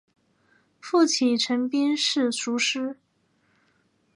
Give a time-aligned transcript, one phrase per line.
[0.79, 2.97] 父亲陈彬是塾师。